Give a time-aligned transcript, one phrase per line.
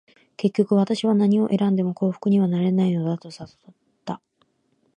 [0.35, 3.73] 結局、私は何を選んでも幸福にはなれないのだと悟っ
[4.03, 4.19] た。